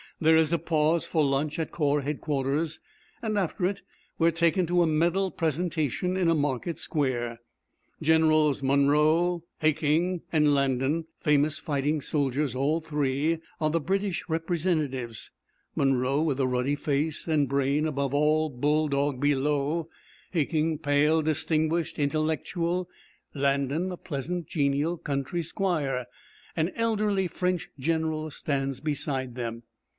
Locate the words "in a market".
6.15-6.77